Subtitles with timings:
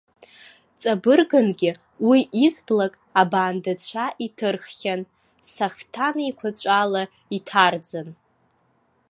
[0.81, 1.71] Ҵабыргынгьы,
[2.07, 5.01] уи изблак абаандцәа иҭырххьан,
[5.51, 7.03] сахҭан еиқәаҵәала
[7.35, 8.09] иҭарӡын.